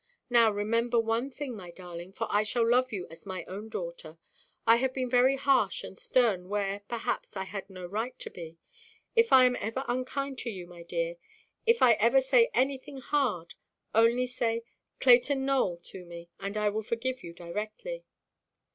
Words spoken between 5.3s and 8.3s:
harsh and stern where, perhaps, I had no right